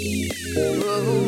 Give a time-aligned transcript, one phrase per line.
[0.00, 1.27] Oh.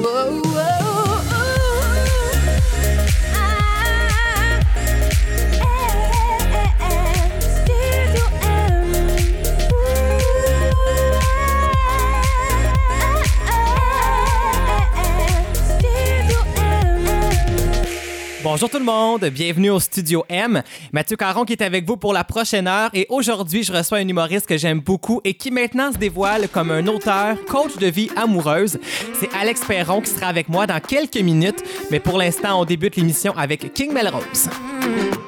[18.60, 20.62] Bonjour tout le monde, bienvenue au Studio M.
[20.92, 24.06] Mathieu Caron qui est avec vous pour la prochaine heure et aujourd'hui je reçois un
[24.06, 28.10] humoriste que j'aime beaucoup et qui maintenant se dévoile comme un auteur, coach de vie
[28.16, 28.78] amoureuse.
[29.18, 32.96] C'est Alex Perron qui sera avec moi dans quelques minutes, mais pour l'instant on débute
[32.96, 34.50] l'émission avec King Melrose.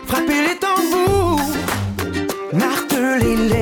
[0.08, 1.40] Frappez les tambours,
[2.52, 3.61] martelez les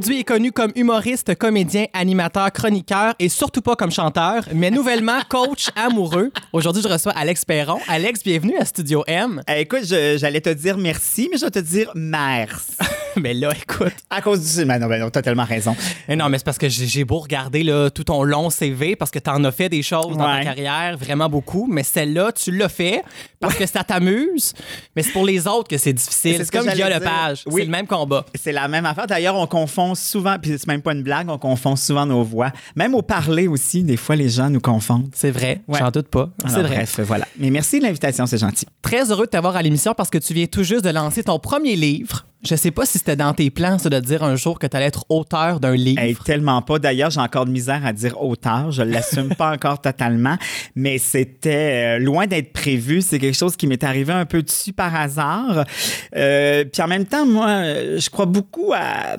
[0.00, 5.20] aujourd'hui est connu comme humoriste, comédien, animateur, chroniqueur et surtout pas comme chanteur, mais nouvellement
[5.28, 6.32] coach amoureux.
[6.54, 7.78] Aujourd'hui, je reçois Alex Perron.
[7.86, 9.42] Alex, bienvenue à Studio M.
[9.46, 12.72] Eh, écoute, je- j'allais te dire merci, mais je vais te dire merci.
[13.20, 13.92] mais là, écoute.
[14.10, 14.64] À cause du.
[14.64, 15.74] Ben non, ben non, t'as tellement raison.
[16.08, 19.18] Non, mais c'est parce que j'ai beau regarder là, tout ton long CV parce que
[19.18, 23.02] t'en as fait des choses dans ta carrière, vraiment beaucoup, mais celle-là, tu l'as fait
[23.40, 24.52] parce que ça t'amuse,
[24.94, 26.36] mais c'est pour les autres que c'est difficile.
[26.36, 26.90] C'est ce comme Guillaume.
[26.90, 27.42] Lepage.
[27.46, 27.60] Oui.
[27.62, 28.24] C'est le même combat.
[28.34, 29.06] C'est la même affaire.
[29.06, 32.50] D'ailleurs, on confond souvent, puis c'est même pas une blague, on confond souvent nos voix.
[32.76, 35.08] Même au parler aussi, des fois, les gens nous confondent.
[35.14, 35.78] C'est vrai, Ouais.
[35.78, 36.30] j'en doute pas.
[36.46, 36.76] C'est vrai.
[36.76, 37.26] Bref, voilà.
[37.38, 38.66] Mais merci de l'invitation, c'est gentil.
[38.82, 41.38] Très heureux de t'avoir à l'émission parce que tu viens tout juste de lancer ton
[41.38, 42.26] premier livre.
[42.42, 44.74] Je sais pas si c'était dans tes plans, ça, de dire un jour que tu
[44.74, 46.00] allais être auteur d'un livre.
[46.00, 46.78] Hey, tellement pas.
[46.78, 48.70] D'ailleurs, j'ai encore de misère à dire auteur.
[48.70, 50.36] Je l'assume pas encore totalement,
[50.74, 53.02] mais c'était euh, loin d'être prévu.
[53.02, 55.64] C'est quelque chose qui m'est arrivé un peu dessus par hasard.
[56.16, 57.48] Euh, puis en même temps, moi,
[57.98, 59.16] je crois beaucoup à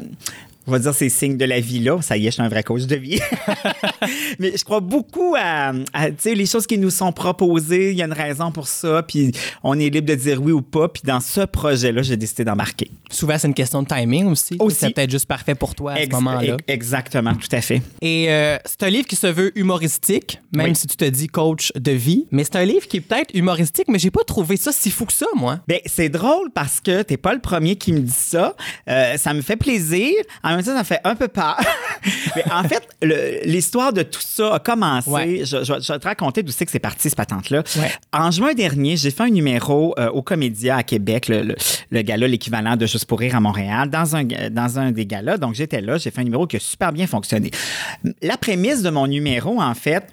[0.67, 2.01] on va dire ces signes de la vie là.
[2.01, 3.19] Ça y est, je suis un vrai coach de vie.
[4.39, 7.91] Mais je crois beaucoup à, à, tu sais, les choses qui nous sont proposées.
[7.91, 9.03] Il y a une raison pour ça.
[9.03, 9.31] Puis
[9.63, 10.87] on est libre de dire oui ou pas.
[10.89, 12.89] Puis dans ce projet-là, j'ai décidé d'embarquer.
[13.09, 14.55] Souvent, c'est une question de timing aussi.
[14.59, 14.77] Aussi.
[14.79, 16.53] C'est peut-être juste parfait pour toi à Ex- ce moment-là.
[16.55, 17.81] ex- Exactement, tout à fait.
[18.01, 20.75] Et euh, c'est un livre qui se veut humoristique, même Oui.
[20.75, 22.25] si tu te dis coach de vie.
[22.31, 25.05] Mais c'est un livre qui est peut-être humoristique, mais j'ai pas trouvé ça si fou
[25.05, 25.59] que ça, moi.
[25.67, 28.55] Ben, c'est drôle parce que t'es pas le premier qui me dit ça.
[28.89, 30.11] Euh, ça me fait plaisir.
[30.43, 31.57] En En même temps, ça fait un peu peur.
[32.35, 32.87] Mais en fait,
[33.45, 35.09] l'histoire de tout ça a commencé.
[35.09, 35.41] Ouais.
[35.43, 37.63] Je, je- je vais te raconter d'où c'est que c'est parti, cette patente-là.
[37.77, 37.91] Ouais.
[38.13, 41.55] En juin dernier, j'ai fait un numéro euh, au Comédia à Québec, le, le,
[41.91, 45.37] le gala, l'équivalent de Juste pour rire à Montréal, dans un, dans un des galas.
[45.37, 47.51] Donc, j'étais là, j'ai fait un numéro qui a super bien fonctionné.
[48.21, 50.03] La prémisse de mon numéro, en fait,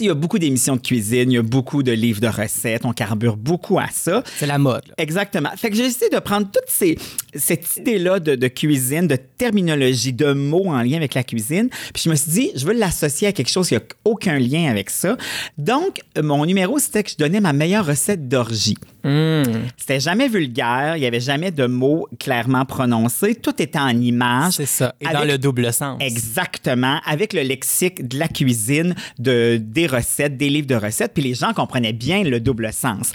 [0.00, 2.84] il y a beaucoup d'émissions de cuisine, il y a beaucoup de livres de recettes,
[2.84, 4.22] on carbure beaucoup à ça.
[4.36, 4.82] C'est la mode.
[4.88, 4.94] là.
[4.98, 5.50] Exactement.
[5.56, 6.96] Fait que j'ai essayé de prendre toute ces,
[7.34, 11.68] cette idée-là de, de cuisine, de terminologie, de mots en lien avec la cuisine.
[11.92, 14.70] Puis je me suis dit, je veux l'associer à quelque chose qui n'a aucun lien
[14.70, 15.16] avec ça.
[15.58, 18.76] Donc, mon numéro, c'était que je donnais ma meilleure recette d'orgie.
[19.04, 19.42] Hmm.
[19.76, 23.34] C'était jamais vulgaire, il n'y avait jamais de mots clairement prononcés.
[23.34, 24.54] Tout était en images.
[24.54, 24.94] C'est ça.
[25.00, 25.98] Et Avec- dans le double sens.
[26.00, 31.22] Exactement, avec le lexique de la cuisine, de, des recettes, des livres de recettes, puis
[31.22, 33.12] les gens comprenaient bien le double sens.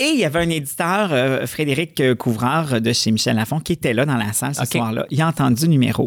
[0.00, 3.94] Et il y avait un éditeur, euh, Frédéric Couvreur de chez Michel Lafon, qui était
[3.94, 5.06] là dans la salle ce soir-là.
[5.10, 5.97] Il a entendu le numéro.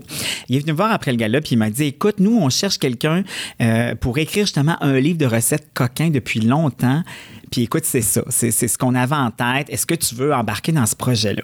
[0.50, 2.78] Il est venu voir après le gala, puis il m'a dit Écoute, nous, on cherche
[2.78, 3.24] quelqu'un
[3.62, 7.04] euh, pour écrire justement un livre de recettes coquin depuis longtemps.
[7.52, 8.24] Puis écoute, c'est ça.
[8.30, 9.70] C'est c'est ce qu'on avait en tête.
[9.70, 11.44] Est-ce que tu veux embarquer dans ce projet-là?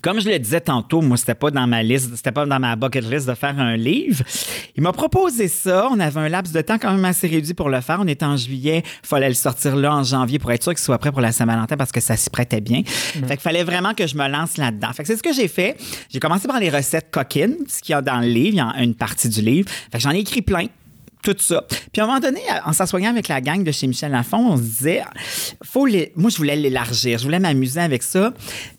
[0.00, 2.74] Comme je le disais tantôt, moi, c'était pas dans ma liste, c'était pas dans ma
[2.74, 4.24] bucket list de faire un livre.
[4.74, 5.88] Il m'a proposé ça.
[5.92, 7.98] On avait un laps de temps quand même assez réduit pour le faire.
[8.00, 8.82] On était en juillet.
[9.04, 11.30] Il fallait le sortir là en janvier pour être sûr qu'il soit prêt pour la
[11.30, 12.82] Saint-Valentin parce que ça s'y prêtait bien.
[12.84, 14.92] Fait qu'il fallait vraiment que je me lance là-dedans.
[14.92, 15.76] Fait que c'est ce que j'ai fait.
[16.08, 18.54] J'ai commencé par les recettes coquines, ce qu'il y a dans le livre.
[18.54, 19.68] Il y a une partie du livre.
[19.92, 20.66] Fait que j'en ai écrit plein
[21.22, 21.64] tout ça.
[21.92, 24.56] Puis à un moment donné, en s'assoyant avec la gang de chez Michel Lafon, on
[24.56, 25.02] se disait,
[25.64, 26.12] faut les...
[26.16, 28.32] moi, je voulais l'élargir, je voulais m'amuser avec ça.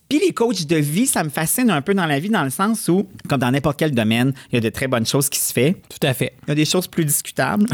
[0.10, 2.50] Puis les coachs de vie, ça me fascine un peu dans la vie, dans le
[2.50, 5.40] sens où, comme dans n'importe quel domaine, il y a de très bonnes choses qui
[5.40, 5.74] se font.
[5.90, 6.34] Tout à fait.
[6.44, 7.66] Il y a des choses plus discutables.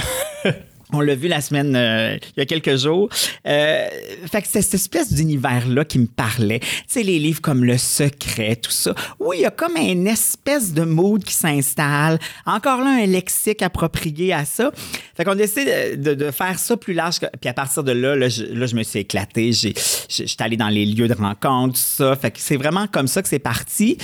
[0.92, 3.10] On l'a vu la semaine, euh, il y a quelques jours.
[3.46, 3.88] Euh,
[4.32, 6.60] fait que c'est cette espèce d'univers-là qui me parlait.
[6.60, 8.96] Tu sais, les livres comme Le Secret, tout ça.
[9.20, 12.18] Oui, il y a comme une espèce de mood qui s'installe.
[12.46, 14.72] Encore là, un lexique approprié à ça.
[15.16, 17.18] Fait qu'on essaie de, de- de faire ça plus large.
[17.40, 19.52] Puis à partir de là, là, je, là, je me suis éclatée.
[19.54, 19.76] J'ai,
[20.10, 22.16] j'étais allée dans les lieux de rencontre, tout ça.
[22.16, 23.96] Fait que c'est vraiment comme ça que c'est parti.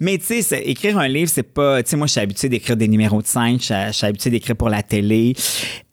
[0.00, 1.82] Mais tu sais, écrire un livre, c'est pas...
[1.82, 3.58] Tu sais, moi, je suis habituée d'écrire des numéros de scène.
[3.60, 5.34] Je suis- je suis habituée d'écrire pour la télé.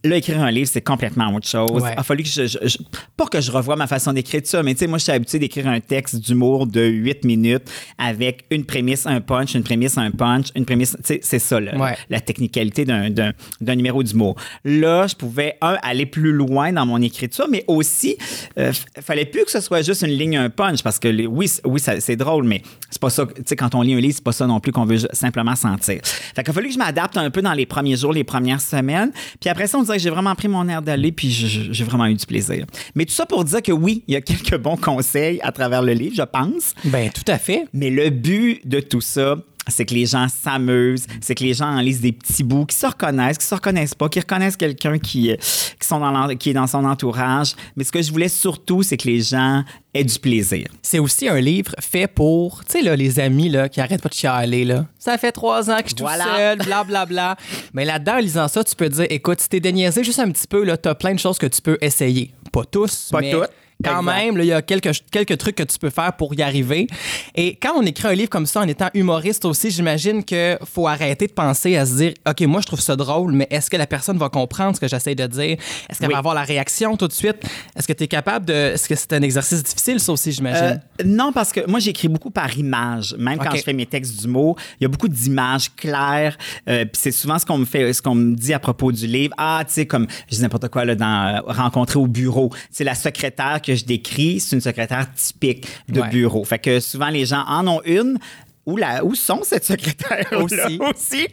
[0.03, 1.69] Là, écrire un livre, c'est complètement autre chose.
[1.81, 1.94] Ouais.
[1.95, 2.77] Il a fallu que je, je- je-
[3.15, 5.38] Pas que je revoie ma façon d'écrire ça, mais tu sais, moi, je suis habituée
[5.38, 7.69] d'écrire un texte d'humour de 8 minutes
[8.00, 10.98] avec une prémisse, un punch, une prémisse, un punch, une prémisse.
[10.98, 11.95] Tu sais, c'est ça, Ouais.
[12.09, 14.36] la technicalité d'un, d'un, d'un numéro d'humour.
[14.65, 18.18] Là, je pouvais, un, aller plus loin dans mon écriture, mais aussi,
[18.57, 21.27] euh, f- fallait plus que ce soit juste une ligne, un punch, parce que les-
[21.27, 23.25] oui, oui c'est drôle, mais c'est pas ça.
[23.27, 25.56] Tu sais, quand on lit un livre, c'est pas ça non plus qu'on veut simplement
[25.56, 26.00] sentir.
[26.03, 28.62] Fait qu'il a fallu que je m'adapte un peu dans les premiers jours, les premières
[28.62, 29.12] semaines.
[29.39, 32.06] Puis après ça, on dirait que j'ai vraiment pris mon air d'aller, puis j'ai vraiment
[32.06, 32.66] eu du plaisir.
[32.96, 35.82] Mais tout ça pour dire que oui, il y a quelques bons conseils à travers
[35.82, 36.74] le livre, je pense.
[36.86, 37.66] Ben, tout à fait.
[37.74, 39.36] Mais le but de tout ça,
[39.68, 42.75] c'est que les gens s'amusent, c'est que les gens en lisent des petits bouts, qui
[42.75, 45.36] se reconnaissent, qui se reconnaissent pas, qui reconnaissent quelqu'un qui, euh,
[45.80, 47.54] qui, sont dans l'en- qui est dans son entourage.
[47.75, 49.63] Mais ce que je voulais surtout, c'est que les gens
[49.94, 50.68] aient du plaisir.
[50.81, 54.10] C'est aussi un livre fait pour, tu sais, là, les amis là, qui arrêtent pas
[54.10, 54.66] de chialer.
[54.66, 54.86] Là.
[54.98, 56.24] Ça fait trois ans que je suis Voilà.
[56.24, 57.36] tout seul, blablabla.
[57.74, 60.48] Mais là-dedans, en lisant ça, tu peux dire, écoute, si t'es déniaisé juste un petit
[60.48, 62.34] peu, là, t'as plein de choses que tu peux essayer.
[62.52, 63.50] Pas tous, Pas mais toutes.
[63.83, 64.16] Quand Exact.
[64.16, 66.88] même, il y a quelques, quelques trucs que tu peux faire pour y arriver.
[67.36, 70.88] Et quand on écrit un livre comme ça en étant humoriste aussi, j'imagine qu'il faut
[70.88, 73.78] arrêter de penser à se dire OK, moi, je trouve ça drôle, mais est-ce que
[73.78, 75.57] la personne va comprendre ce que j'essaie de dire?
[75.89, 76.13] Est-ce qu'elle Oui.
[76.13, 77.38] va avoir la réaction tout de suite?
[77.75, 78.54] Est-ce que tu es capable de.
[78.54, 80.81] Est-ce que c'est un exercice difficile, ça aussi, j'imagine?
[81.01, 83.16] Euh, non, parce que moi, j'écris beaucoup par image.
[83.18, 86.38] Même quand je fais mes textes d'humour, il y a beaucoup d'images claires.
[86.69, 89.07] Euh, Puis c'est souvent ce qu'on me fait, ce qu'on me dit à propos du
[89.07, 89.34] livre.
[89.38, 92.50] Ah, tu sais, comme je dis n'importe quoi là, dans euh, rencontrer au bureau.
[92.70, 96.10] C'est la secrétaire que je décris, c'est une secrétaire typique de Ouais.
[96.10, 96.44] bureau.
[96.44, 98.18] Fait que souvent les gens en ont une.
[98.63, 100.78] Où, la, où sont cette secrétaire Aussi.
[100.94, 101.28] aussi.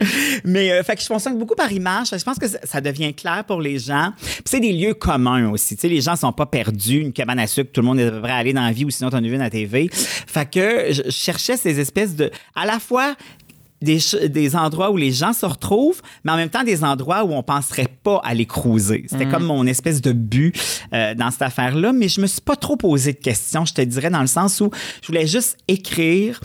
[0.45, 2.09] Mais euh, fait que je fonctionne beaucoup par image.
[2.11, 4.13] Je pense que ça, ça devient clair pour les gens.
[4.19, 5.77] Puis c'est des lieux communs aussi.
[5.77, 7.01] Tu sais, les gens sont pas perdus.
[7.01, 8.87] Une cabane à sucre, tout le monde est à peu près allé dans la vie
[8.87, 9.91] ou sinon t'en as vu à la TV.
[9.93, 12.31] Fait que je je cherchais ces espèces de...
[12.57, 13.15] À la fois
[13.83, 17.33] des, des endroits où les gens se retrouvent, mais en même temps des endroits où
[17.33, 19.05] on penserait pas aller cruiser.
[19.09, 20.55] C'était comme mon espèce de but
[20.93, 23.83] euh, dans cette affaire-là, mais je me suis pas trop posé de questions, je te
[23.83, 24.71] dirais, dans le sens où
[25.03, 26.41] je voulais juste écrire,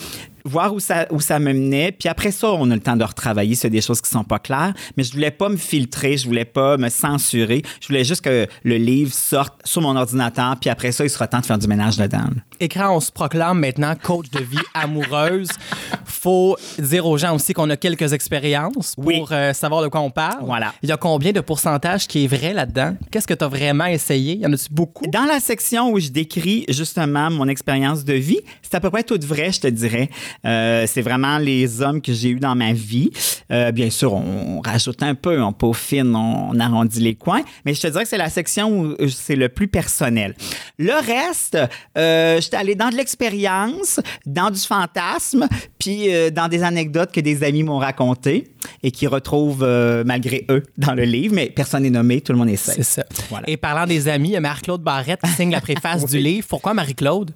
[0.46, 3.04] voir où ça, où ça me menait, puis après ça, on a le temps de
[3.04, 6.26] retravailler sur des choses qui sont pas claires, mais je voulais pas me filtrer, je
[6.26, 10.70] voulais pas me censurer, je voulais juste que le livre sorte sur mon ordinateur, puis
[10.70, 12.28] après ça, il sera temps de faire du ménage dedans.
[12.60, 15.50] Écran, on se proclame maintenant coach de vie amoureuse.
[16.06, 19.24] Faut dire aux gens aussi qu'on a quelques expériences pour Oui.
[19.32, 20.44] euh, savoir de quoi on parle.
[20.46, 20.74] Voilà.
[20.82, 22.96] Il y a combien de pourcentage qui est vrai là-dedans?
[23.12, 24.36] Qu'est-ce que tu as vraiment essayé?
[24.38, 25.06] Y en a-tu beaucoup?
[25.08, 29.04] Dans la section où je décris justement mon expérience de vie, c'est à peu près
[29.04, 30.10] tout vrai, je te dirais.
[30.46, 33.10] Euh, c'est vraiment les hommes que j'ai eus dans ma vie.
[33.52, 37.42] Euh, bien sûr, on, on rajoute un peu, on peaufine, on, on arrondit les coins,
[37.66, 40.36] mais je te dirais que c'est la section où c'est le plus personnel.
[40.78, 41.58] Le reste,
[42.44, 45.48] j'étais allé dans de l'expérience, dans du fantasme,
[45.84, 48.48] puis euh, dans des anecdotes que des amis m'ont racontées
[48.82, 52.38] et qui retrouvent euh, malgré eux dans le livre, mais personne n'est nommé, tout le
[52.38, 52.76] monde est safe.
[52.78, 53.06] C'est ça.
[53.30, 53.50] Voilà.
[53.50, 56.48] Et parlant des amis, il y a Marie-Claude Barrette qui signe la préface du livre.
[56.50, 57.32] Pourquoi Marie-Claude?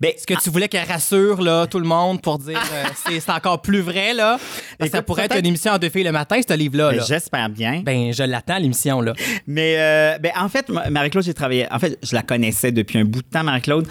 [0.00, 3.18] Ben, Est-ce que tu voulais qu'elle rassure là, tout le monde pour dire euh, c'est,
[3.18, 4.14] c'est encore plus vrai?
[4.14, 4.38] Là?
[4.78, 6.90] Parce ça pourrait être une émission en deux filles le matin, ce livre-là.
[6.90, 7.04] ben, là.
[7.08, 7.82] J'espère bien.
[7.84, 9.00] Ben, je l'attends, l'émission.
[9.00, 9.14] là.
[9.48, 11.66] Mais euh, ben, en fait, ma- Marie-Claude, j'ai travaillé.
[11.72, 13.88] En fait, je la connaissais depuis un bout de temps, Marie-Claude.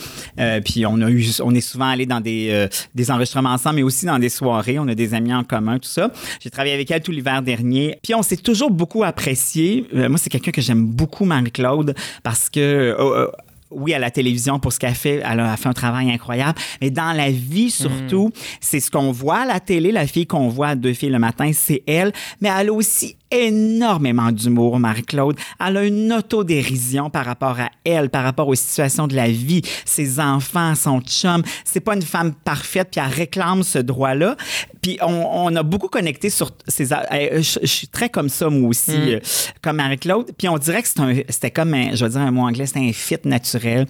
[0.64, 4.06] Puis on a eu, on est souvent allé dans des, des enregistrements ensemble, mais aussi
[4.06, 4.80] dans des soirées.
[4.80, 6.12] On a des amis en commun, tout ça.
[6.40, 7.98] J'ai travaillé avec elle tout l'hiver dernier.
[8.04, 9.86] Puis on s'est toujours beaucoup apprécié.
[9.94, 12.60] Euh, moi, c'est quelqu'un que j'aime beaucoup, Marie-Claude, parce que.
[12.60, 13.28] euh, euh,
[13.76, 16.60] oui, à la télévision pour ce qu'elle fait, elle a fait un travail incroyable.
[16.80, 20.48] Mais dans la vie, surtout, c'est ce qu'on voit à la télé, la fille qu'on
[20.48, 22.14] voit à deux filles le matin, c'est elle.
[22.40, 25.38] Mais elle a aussi énormément d'humour, Marie-Claude.
[25.60, 29.62] Elle a une autodérision par rapport à elle, par rapport aux situations de la vie,
[29.86, 31.42] ses enfants, son chum.
[31.66, 34.36] C'est pas une femme parfaite, puis elle réclame ce droit-là.
[34.82, 35.08] Puis on,
[35.46, 36.94] on a beaucoup connecté sur ces...
[36.94, 36.98] euh,
[37.42, 39.20] Je, je suis très comme ça, moi aussi, euh,
[39.62, 40.32] comme Marie-Claude.
[40.38, 40.88] Puis on dirait que
[41.30, 43.88] c'était comme, un, je vais dire un mot anglais, c'était un fit naturel.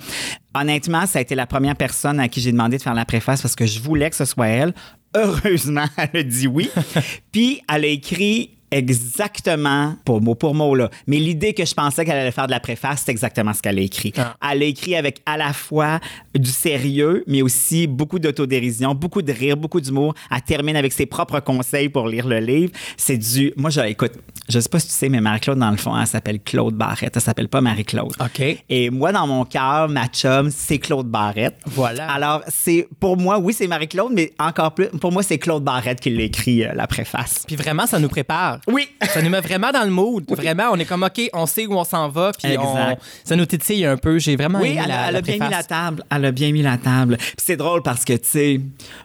[0.56, 3.42] Honnêtement, ça a été la première personne à qui j'ai demandé de faire la préface
[3.42, 4.74] parce que je voulais que ce soit elle.
[5.16, 6.70] Heureusement, elle a dit oui.
[7.32, 12.06] Puis elle a écrit exactement, pas mot pour mot, là, mais l'idée que je pensais
[12.06, 14.14] qu'elle allait faire de la préface, c'est exactement ce qu'elle a écrit.
[14.18, 14.36] Ah.
[14.52, 16.00] Elle a écrit avec à la fois
[16.36, 20.14] du sérieux, mais aussi beaucoup d'autodérision, beaucoup de rire, beaucoup d'humour.
[20.32, 22.72] Elle termine avec ses propres conseils pour lire le livre.
[22.98, 23.54] C'est du...
[23.58, 24.14] Moi, je, écoute,
[24.50, 27.16] je sais pas si tu sais, mais Marie-Claude, dans le fond, elle s'appelle Claude Barrette.
[27.16, 28.14] Elle s'appelle pas Marie-Claude.
[28.20, 28.64] OK.
[28.70, 31.56] Et moi, dans mon cœur, ma chum, c'est Claude Barrette.
[31.66, 32.12] Voilà.
[32.12, 36.00] Alors, c'est pour moi, oui, c'est Marie-Claude, mais encore plus, pour moi, c'est Claude Barrette
[36.00, 37.44] qui l'a écrit, euh, la préface.
[37.48, 38.60] Puis vraiment, ça nous prépare.
[38.68, 38.88] Oui.
[39.14, 40.24] Ça nous met vraiment dans le mood.
[40.30, 42.32] Vraiment, on est comme, OK, on sait où on s'en va.
[42.42, 44.20] Puis on- ça nous titille un peu.
[44.20, 46.04] J'ai vraiment Oui, aimé elle, la, a- elle la a bien mis la table.
[46.10, 47.18] Elle a bien mis la table.
[47.18, 48.62] Puis c'est drôle parce que, tu sais,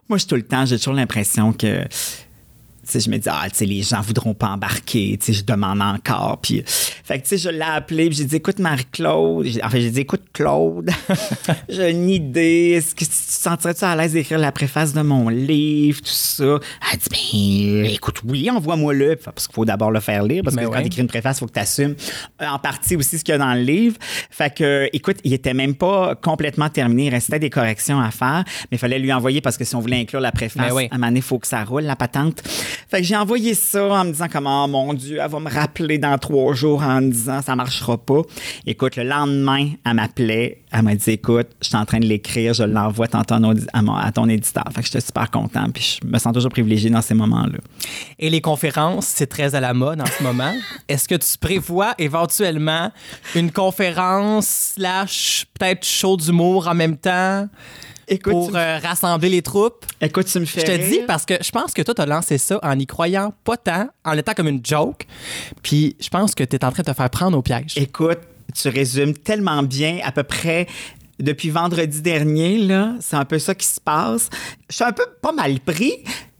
[0.08, 1.84] moi, je tout le temps, j'ai toujours l'impression que.
[2.88, 5.18] Sais, je me dis, ah, tu sais, les gens voudront pas embarquer.
[5.20, 6.38] Tu sais, je demande encore.
[6.40, 8.08] Puis, fait que, tu sais, je l'ai appelé.
[8.08, 9.44] Puis j'ai dit, écoute, Marie-Claude.
[9.46, 10.90] J'ai- Enfin, j'ai dit, écoute, Claude,
[11.68, 12.74] j'ai une idée.
[12.78, 16.58] Est-ce que tu te sentirais-tu à l'aise d'écrire la préface de mon livre, tout ça?
[16.92, 19.16] Elle dit, ben, écoute, oui, envoie-moi-le.
[19.16, 20.42] Parce qu'il faut d'abord le faire lire.
[20.42, 20.82] Parce que Ben quand ouais.
[20.82, 21.94] tu écris une préface, il faut que tu assumes
[22.40, 23.96] en partie aussi ce qu'il y a dans le livre.
[24.30, 27.06] Fait que, écoute, il était même pas complètement terminé.
[27.06, 29.80] Il restait des corrections à faire, mais il fallait lui envoyer parce que si on
[29.80, 30.88] voulait inclure la préface, Ben oui.
[30.90, 32.42] à un moment donné, il faut que ça roule, la patente.
[32.88, 35.50] Fait que j'ai envoyé ça en me disant comment, oh, mon Dieu, elle va me
[35.50, 38.22] rappeler dans trois jours en me disant ça marchera pas.
[38.66, 40.62] Écoute, le lendemain, elle m'appelait.
[40.70, 44.28] Elle m'a dit, écoute, je suis en train de l'écrire, je l'envoie tantôt à, ton
[44.28, 44.64] éditeur.
[44.74, 47.58] Fait que j'étais super content, puis je me sens toujours privilégié dans ces moments-là.
[48.18, 50.52] Et les conférences, c'est très à la mode en ce moment.
[50.88, 52.92] Est-ce que tu prévois éventuellement
[53.34, 57.48] une conférence slash peut-être show d'humour en même temps?
[58.08, 59.84] Écoute, pour euh, rassembler les troupes?
[60.00, 60.88] écoute, tu me fais Je te rire.
[60.90, 63.56] dis parce que je pense que toi, tu as lancé ça en y croyant pas
[63.56, 65.06] tant, en étant comme une joke.
[65.62, 67.74] Puis je pense que tu es en train de te faire prendre au piège.
[67.76, 68.18] Écoute,
[68.54, 70.66] tu résumes tellement bien à peu près
[71.18, 72.94] depuis vendredi dernier, là.
[73.00, 74.30] C'est un peu ça qui se passe.
[74.70, 75.92] Je suis un peu pas mal pris.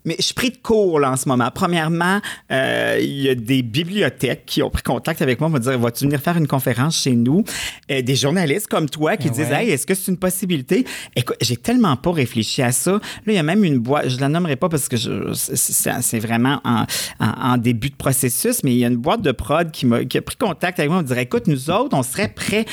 [0.05, 1.51] Mais je suis pris de cours là, en ce moment.
[1.55, 5.63] Premièrement, euh, il y a des bibliothèques qui ont pris contact avec moi pour me
[5.63, 7.45] dire Vas-tu venir faire une conférence chez nous?
[7.91, 9.51] Euh, Des journalistes comme toi qui Ah disent.
[9.51, 10.87] Hey, est-ce que c'est une possibilité?
[11.17, 12.93] Écoute, j'ai tellement pas réfléchi à ça.
[12.93, 14.97] Là, il y a même une boîte, je la nommerai pas parce que
[15.35, 16.85] c'est- vraiment en,
[17.21, 20.05] en- en début de processus, mais il y a une boîte de prod qui, m'a-
[20.05, 22.65] qui a pris contact avec moi et me dirait Écoute, nous autres, on serait prêts.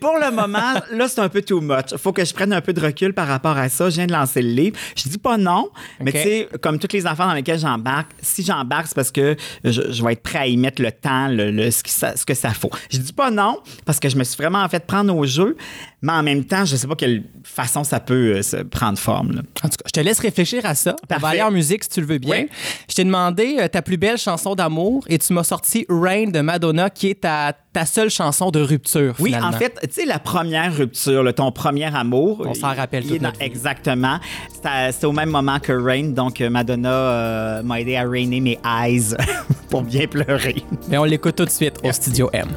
[0.00, 1.94] Pour le moment, là, c'est un peu too much.
[1.96, 3.90] faut que je prenne un peu de recul par rapport à ça.
[3.90, 4.76] Je viens de lancer le livre.
[4.96, 5.70] Je dis pas non,
[6.00, 9.36] mais tu sais, comme toutes les affaires dans lesquelles j'embarque, si j'embarque, c'est parce que
[9.64, 12.16] je, je vais être prêt à y mettre le temps, le, le- ce, qui, ça,
[12.16, 12.70] ce que ça faut.
[12.90, 15.56] Je dis pas non, parce que je me suis vraiment fait prendre au jeu,
[16.02, 19.32] mais en même temps, je sais pas quelle façon ça peut euh, se prendre forme.
[19.32, 19.42] là.
[19.62, 20.96] En tout cas, je te laisse réfléchir à ça.
[21.10, 22.42] On va aller en musique si tu le veux bien.
[22.42, 22.48] Oui.
[22.88, 26.40] Je t'ai demandé euh, ta plus belle chanson d'amour et tu m'as sorti Rain de
[26.40, 29.14] Madonna qui est ta, ta seule chanson de rupture.
[29.18, 29.48] Oui, finalement.
[29.48, 32.42] en fait, tu sais, la première rupture, là, ton premier amour.
[32.46, 33.18] On s'en rappelle vie.
[33.40, 34.18] Exactement.
[34.52, 38.40] C'était c'était au même moment que Rain, donc euh, Madonna euh, m'a aidé à rainer
[38.40, 39.14] mes eyes
[39.70, 40.62] pour bien pleurer.
[40.88, 42.48] Mais on l'écoute tout de suite au Studio M.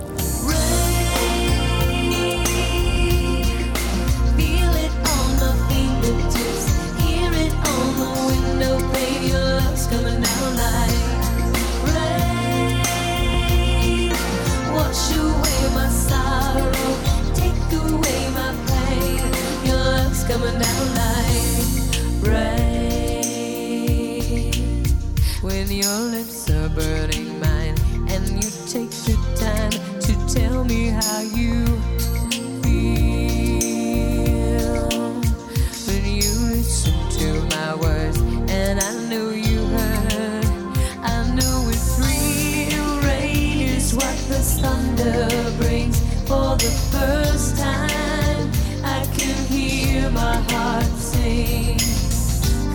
[44.67, 45.97] thunder brings
[46.27, 48.45] for the first time.
[48.83, 51.79] I can hear my heart sing.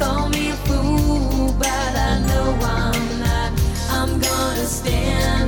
[0.01, 2.49] Call me a fool, but I know
[2.81, 3.51] I'm not.
[3.99, 5.42] I'm gonna stand.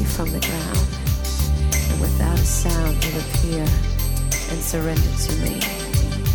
[0.00, 0.88] you from the ground,
[1.90, 3.62] and without a sound you appear
[4.50, 5.60] and surrender to me,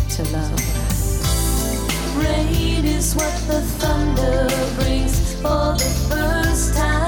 [0.08, 0.60] to love.
[2.16, 7.05] Rain is what the thunder brings for the first time.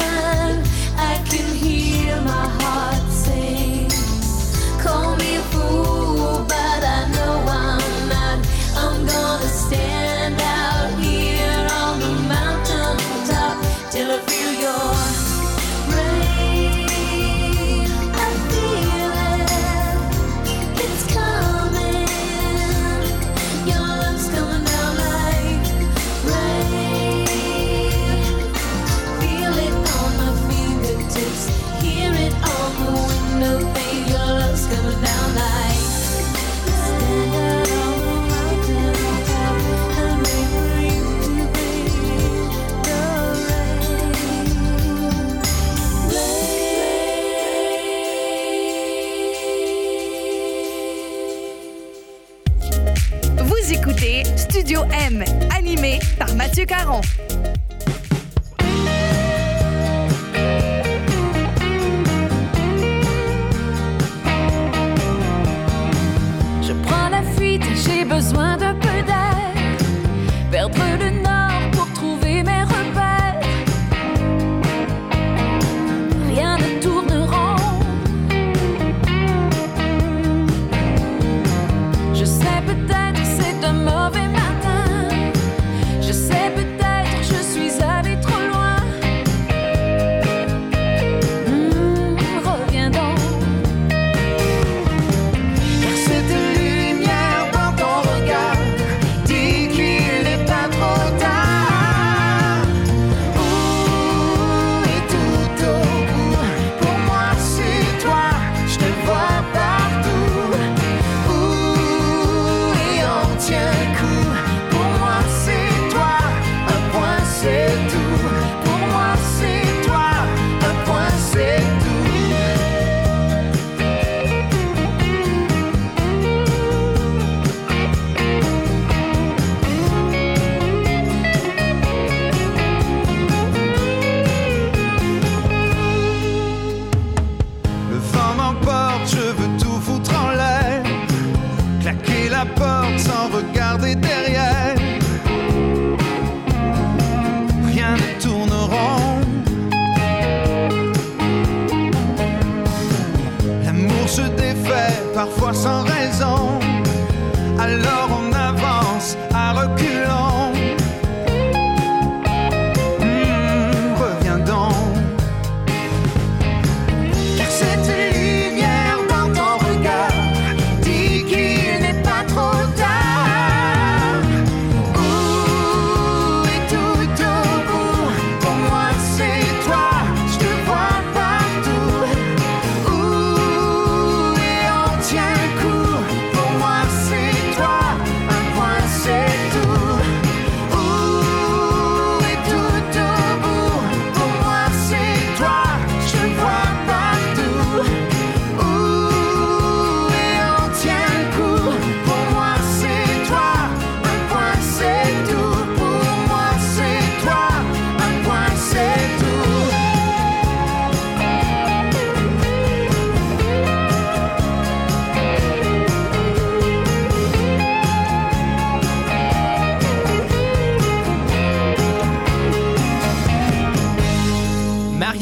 [56.48, 57.17] Mathieu Caron.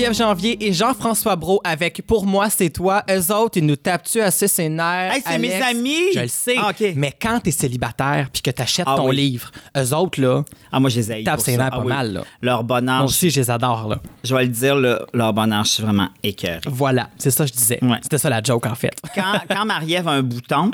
[0.06, 3.02] Marie-Ève Janvier et Jean-François Brault avec Pour moi, c'est toi.
[3.10, 5.14] Eux autres, ils nous tapent-tu ses nerfs?
[5.14, 6.12] Hey, c'est mes amis!
[6.14, 6.54] Je le sais.
[6.58, 6.92] Ah, OK.
[6.94, 9.16] Mais quand t'es célibataire puis que t'achètes Ah ton oui.
[9.16, 11.82] livre, eux autres, là, Ah, moi, je les haïs Tape pour ses nerfs Ah pas
[11.82, 11.88] oui.
[11.88, 12.22] mal, là.
[12.40, 13.98] Leur bonheur, moi aussi, je les adore, là.
[14.22, 16.60] je vais le dire, le- leur bonheur, je suis vraiment écœuré.
[16.66, 17.78] Voilà, c'est ça que je disais.
[17.82, 17.98] Ouais.
[18.02, 18.92] C'était ça la joke, en fait.
[19.14, 20.70] Quand, quand Marie-Ève a un bouton,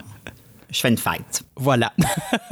[0.72, 1.42] je fais une fête.
[1.56, 1.92] Voilà.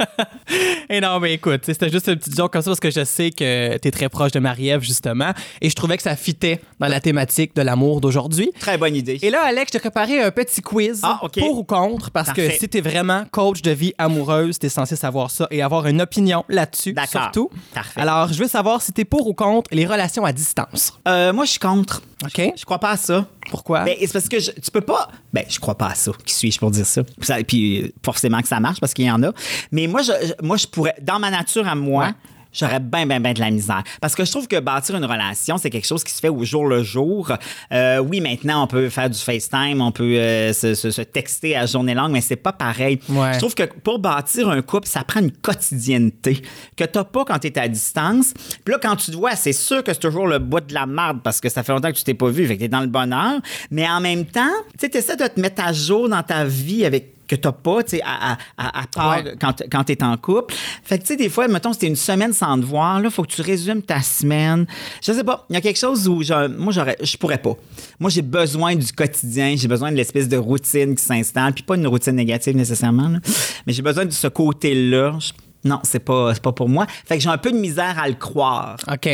[0.89, 3.31] et non, mais écoute, c'était juste une petite joke comme ça parce que je sais
[3.31, 5.31] que t'es très proche de Marie-Ève, justement.
[5.59, 8.51] Et je trouvais que ça fitait dans la thématique de l'amour d'aujourd'hui.
[8.59, 9.17] Très bonne idée.
[9.21, 12.49] Et là, Alex, je t'ai préparé un petit quiz Ah, pour ou contre, parce Parfait.
[12.49, 16.01] que si t'es vraiment coach de vie amoureuse, t'es censé savoir ça et avoir une
[16.01, 17.23] opinion là-dessus, D'accord.
[17.23, 17.49] surtout.
[17.73, 17.99] Parfait.
[18.01, 20.93] Alors, je veux savoir si t'es pour ou contre les relations à distance.
[21.07, 22.01] Euh, moi, je suis contre.
[22.23, 22.53] OK?
[22.55, 23.25] Je crois pas à ça.
[23.51, 23.83] Pourquoi?
[23.83, 25.09] Ben, c'est parce que je- tu peux pas.
[25.33, 26.11] Ben, je crois pas à ça.
[26.25, 27.03] Qui suis-je pour dire ça?
[27.21, 29.31] Ça- Puis, euh, forcément que ça marche parce qu'il y en a.
[29.71, 30.95] Mais moi, je, je- moi, je pourrais.
[31.01, 32.11] Dans ma nature à moi, Ouais.
[32.53, 33.83] J'aurais bien, bien, bien de la misère.
[34.01, 36.43] Parce que je trouve que bâtir une relation, c'est quelque chose qui se fait au
[36.43, 37.31] jour le jour.
[37.71, 41.55] Euh, oui, maintenant, on peut faire du FaceTime, on peut euh, se, se- se texter
[41.55, 42.99] à journée longue, mais c'est pas pareil.
[43.09, 43.33] Ouais.
[43.33, 46.41] Je trouve que pour bâtir un couple, ça prend une quotidienneté
[46.75, 48.33] que t'as pas quand t'es à distance.
[48.65, 50.85] Puis là, quand tu te vois, c'est sûr que c'est toujours le bout de la
[50.85, 52.81] marde parce que ça fait longtemps que tu t'es pas vu, fait que t'es dans
[52.81, 53.39] le bonheur.
[53.71, 54.41] Mais en même temps,
[54.73, 57.83] tu sais, t'essaies de te mettre à jour dans ta vie avec que t'as pas,
[57.83, 59.35] tu sais, à, à, part Ouais.
[59.39, 60.53] quand, quand t'es en couple.
[60.83, 63.23] Fait que, tu sais, des fois, mettons, c'était une semaine sans te voir, là, faut
[63.23, 64.65] que tu résumes ta semaine.
[65.03, 67.53] Je sais pas, il y a quelque chose où, je- moi, j'aurais, je pourrais pas.
[67.99, 71.75] Moi, j'ai besoin du quotidien, j'ai besoin de l'espèce de routine qui s'installe, puis pas
[71.75, 73.19] une routine négative nécessairement, là.
[73.65, 75.17] mais j'ai besoin de ce côté-là.
[75.63, 76.87] Non, c'est pas, pas pour moi.
[77.05, 78.77] Fait que j'ai un peu de misère à le croire.
[78.91, 79.05] OK.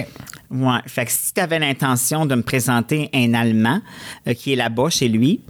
[0.50, 0.80] Ouais.
[0.86, 3.82] Fait que si tu avais l'intention de me présenter un Allemand
[4.28, 5.42] euh, qui est là-bas chez lui,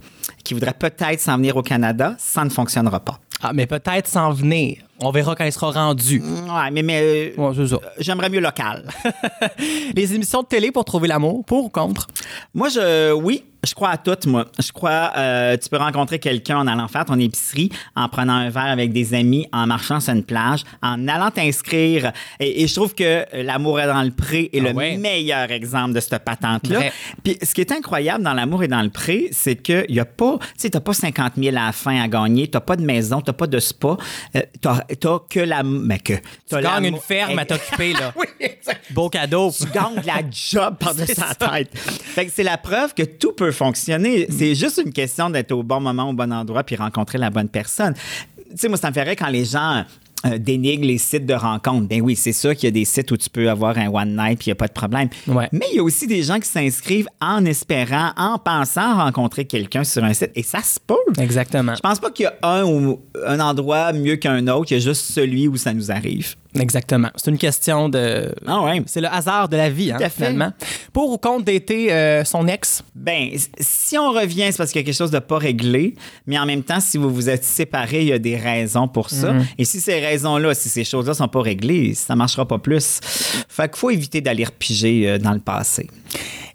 [0.48, 3.20] qui voudrait peut-être s'en venir au Canada, ça ne fonctionnera pas.
[3.42, 4.78] Ah, mais peut-être s'en venir.
[5.00, 6.20] On verra quand il sera rendu.
[6.20, 7.76] Ouais, mais, mais euh, Ouais, c'est ça.
[7.98, 8.84] j'aimerais mieux local.
[9.94, 12.06] Les émissions de télé pour trouver l'amour, pour ou contre?
[12.54, 14.46] moi, je, oui, je crois à toutes, moi.
[14.58, 18.50] Je crois, euh, tu peux rencontrer quelqu'un en allant faire ton épicerie, en prenant un
[18.50, 22.12] verre avec des amis, en marchant sur une plage, en allant t'inscrire.
[22.40, 24.96] Et, et je trouve que L'amour est dans le pré est Ah le ouais?
[24.96, 26.80] meilleur exemple de cette patente-là.
[27.24, 30.04] Puis ce qui est incroyable dans L'amour est dans le pré, c'est qu'il n'y a
[30.04, 32.84] pas, tu sais, t'as pas 50 000 à la fin à gagner, t'as pas de
[32.84, 33.96] maison, t'as pas de spa,
[34.36, 35.62] euh, t'as, t'as que la...
[35.62, 36.14] Mais que...
[36.48, 38.12] Tu gagnes une ferme à t'occuper, là.
[38.16, 39.50] oui, exact Beau cadeau.
[39.50, 41.76] tu gagnes la job par-dessus sa tête.
[41.76, 44.26] Fait que c'est la preuve que tout peut fonctionner.
[44.30, 47.48] C'est juste une question d'être au bon moment, au bon endroit, puis rencontrer la bonne
[47.48, 47.94] personne.
[47.94, 49.84] Tu sais, moi, ça me ferait quand les gens
[50.26, 51.86] euh, dénigrent les sites de rencontres.
[51.88, 54.16] Ben oui, c'est sûr qu'il y a des sites où tu peux avoir un one
[54.16, 55.08] night, puis il n'y a pas de problème.
[55.28, 55.48] Ouais.
[55.52, 59.84] Mais il y a aussi des gens qui s'inscrivent en espérant, en pensant rencontrer quelqu'un
[59.84, 60.30] sur un site.
[60.34, 60.96] Et ça se peut.
[61.22, 61.74] Exactement.
[61.74, 64.72] Je pense pas qu'il y a un, ou- un endroit mieux qu'un autre.
[64.72, 66.34] Il y a juste celui où ça nous arrive.
[66.60, 67.10] Exactement.
[67.16, 68.34] C'est une question de.
[68.46, 68.82] Ah ouais.
[68.86, 70.52] C'est le hasard de la vie, hein, finalement.
[70.92, 72.82] Pour ou contre d'été euh, son ex?
[72.94, 75.94] Ben, si on revient, c'est parce qu'il y a quelque chose de pas réglé,
[76.26, 79.10] mais en même temps, si vous vous êtes séparés, il y a des raisons pour
[79.10, 79.32] ça.
[79.32, 79.46] Mhm.
[79.58, 83.00] Et si ces raisons-là, si ces choses-là sont pas réglées, ça marchera pas plus.
[83.48, 85.88] Fait qu'il faut éviter d'aller repiger euh, dans le passé.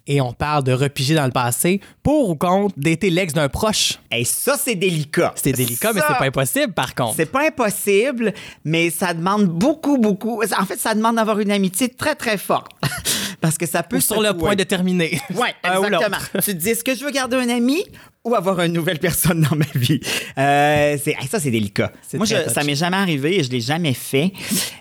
[0.06, 1.80] Et on parle de repiger dans le passé.
[2.04, 4.00] Pour ou contre d'été l'ex d'un proche?
[4.12, 5.32] Et ça, c'est délicat.
[5.36, 7.16] C'est délicat, mais Ça, c'est pas impossible, par contre.
[7.16, 8.34] C'est pas impossible,
[8.66, 10.42] mais ça demande beaucoup, beaucoup.
[10.60, 12.72] En fait, ça demande d'avoir une amitié très, très forte.
[13.40, 15.22] Parce que ça peut Ou sur le point de terminer.
[15.36, 16.18] Oui, exactement.
[16.36, 17.84] tu te dis, est-ce que je veux garder un ami
[18.26, 20.00] ou avoir une nouvelle personne dans ma vie?
[20.38, 21.92] Euh, c'est, hey, ça, c'est délicat.
[22.14, 24.32] Moi, je- ça m'est jamais arrivé et je l'ai jamais fait.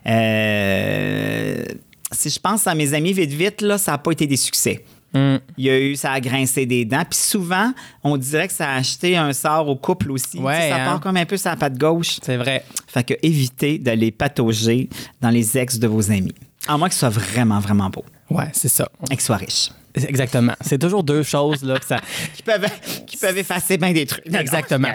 [0.07, 1.65] Euh,
[2.11, 4.85] si je pense à mes amis vite, vite, là, ça n'a pas été des succès.
[5.14, 5.37] Hmm.
[5.59, 7.05] Il y a eu, ça a grincé des dents.
[7.09, 7.72] Puis souvent,
[8.03, 10.38] on dirait que ça a acheté un sort au couple aussi.
[10.38, 10.85] Ouais, Tu sais, ça hein.
[10.87, 12.18] part comme un peu sur la patte gauche.
[12.22, 12.64] C'est vrai.
[12.87, 14.88] Fait que évitez d'aller patauger
[15.20, 16.35] dans les ex de vos amis.
[16.66, 18.05] À moins qu'ils soient vraiment, vraiment beaux.
[18.31, 18.88] Ouais, c'est ça.
[19.11, 19.70] Et qu'ils soient riches.
[19.94, 20.55] Exactement.
[20.61, 21.98] C'est toujours deux choses, là, que ça.
[22.35, 22.66] Qui peuvent,
[23.07, 24.24] qui peuvent effacer bien des trucs.
[24.35, 24.88] Exactement.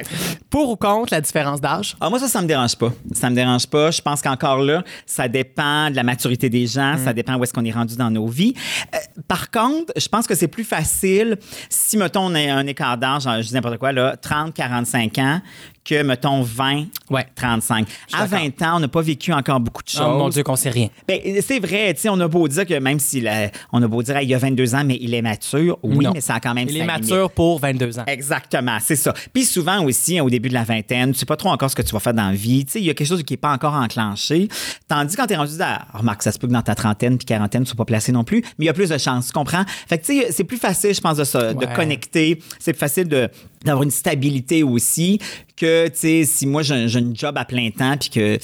[0.49, 1.95] Pour ou contre la différence d'âge?
[2.01, 2.91] Ah, moi, ça, ça me dérange pas.
[3.13, 3.91] Ça me dérange pas.
[3.91, 7.03] Je pense qu'encore là, ça dépend de la maturité des gens, Mm.
[7.05, 8.53] ça dépend où est-ce qu'on est rendu dans nos vies.
[8.93, 11.37] Euh, par contre, je pense que c'est plus facile
[11.69, 15.41] si, mettons, on a un écart d'âge, je dis n'importe quoi, là, 30, 45 ans,
[15.87, 17.25] que, mettons, 20, Ouais.
[17.35, 17.87] 35.
[18.13, 18.39] À d'accord.
[18.39, 20.01] 20 ans, on n'a pas vécu encore beaucoup de choses.
[20.05, 20.89] Oh mon Dieu, qu'on sait rien.
[21.07, 23.87] Ben, c'est vrai, tu sais, on a beau dire que même s'il a, on a
[23.87, 25.79] beau dire, il y a 22 ans, mais il est mature.
[25.83, 26.11] Oui, Non.
[26.13, 28.03] mais ça a quand même Il est mature pour 22 ans.
[28.07, 29.13] Exactement, c'est ça.
[29.33, 31.75] Puis souvent aussi, hein, au début de la vingtaine, tu sais pas trop encore ce
[31.75, 32.65] que tu vas faire dans la vie.
[32.65, 34.49] Tu sais, il y a quelque chose qui est pas encore enclenché.
[34.89, 35.85] Tandis quand tu es rendu à...
[35.93, 38.23] Remarque, ça se peut que dans ta trentaine puis quarantaine, tu sois pas placé non
[38.25, 39.63] plus, mais il y a plus de chances, tu comprends?
[39.87, 42.39] Fait que tu sais, c'est plus facile, je pense, de, se- de connecter.
[42.59, 43.29] C'est plus facile de
[43.67, 45.19] d'avoir une stabilité aussi
[45.55, 48.37] que tu sais, si moi j'ai j'ai une job à plein temps puis que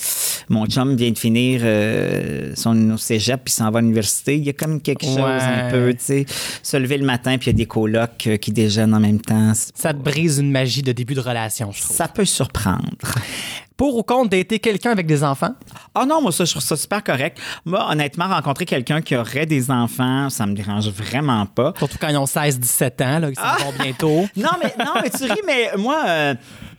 [0.50, 4.44] mon chum vient de finir euh, son au cégep puis s'en va à l'université, il
[4.44, 6.26] y a comme quelque chose un peu, tu sais,
[6.62, 9.22] se lever le matin puis il y a des colocs euh, qui déjeunent en même
[9.22, 9.54] temps.
[9.76, 11.96] Ça te brise une magie de début de relation, je trouve.
[11.96, 12.88] Ça peut surprendre.
[13.84, 15.56] Pour ou contre dater quelqu'un avec des enfants?
[15.94, 17.38] Ah non, moi, ça, je trouve ça super correct.
[17.66, 21.74] Moi, honnêtement, rencontrer quelqu'un qui aurait des enfants, ça me dérange vraiment pas.
[21.78, 24.26] Surtout quand ils ont 16-17 ans, là, ils vont bientôt.
[24.38, 26.34] Non, mais, non, mais tu ris, mais moi, euh,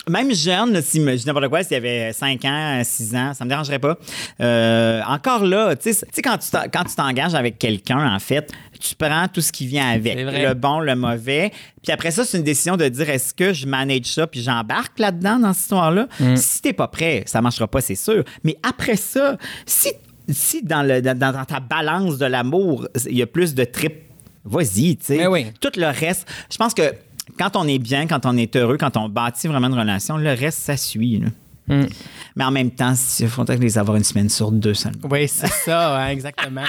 [0.08, 3.34] même jeune, là, si je dis n'importe quoi, s'il y avait 5 ans, 6 ans,
[3.34, 3.96] ça me dérangerait pas.
[4.40, 9.40] Euh, encore là, tu sais, quand tu t'engages avec quelqu'un, en fait, tu prends tout
[9.40, 11.50] ce qui vient avec, le bon, le mauvais.
[11.82, 14.98] Puis après ça, c'est une décision de dire est-ce que je manage ça puis j'embarque
[14.98, 16.08] là-dedans dans cette histoire-là?
[16.36, 18.24] Si t'es pas prêt, ça marchera pas, c'est sûr.
[18.42, 19.36] Mais après ça,
[19.66, 19.90] si,
[20.28, 24.04] si dans, le, dans, dans ta balance de l'amour, il y a plus de trip,
[24.44, 25.26] vas-y, tu sais.
[25.26, 25.46] Oui.
[25.60, 26.94] Tout le reste, je pense que
[27.38, 30.30] quand on est bien, quand on est heureux, quand on bâtit vraiment une relation, le
[30.34, 31.18] reste, ça suit.
[31.18, 31.28] là.
[31.66, 31.86] Mm.
[32.36, 35.08] Mais en même temps, il faudrait les avoir une semaine sur deux seulement.
[35.10, 36.64] Oui, c'est ça, hein, exactement.